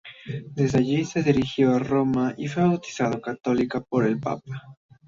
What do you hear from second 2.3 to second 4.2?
y fue bautizada católica por el